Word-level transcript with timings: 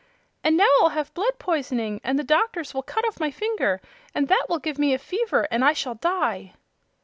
"And 0.43 0.57
now 0.57 0.65
I'll 0.81 0.89
have 0.97 1.13
blood 1.13 1.37
poisoning, 1.37 2.01
and 2.03 2.17
the 2.17 2.23
doctors 2.23 2.73
will 2.73 2.81
cut 2.81 3.07
off 3.07 3.19
my 3.19 3.29
finger, 3.29 3.79
and 4.15 4.29
that 4.29 4.47
will 4.49 4.57
give 4.57 4.79
me 4.79 4.95
a 4.95 4.97
fever 4.97 5.47
and 5.51 5.63
I 5.63 5.73
shall 5.73 5.93
die!" 5.93 6.53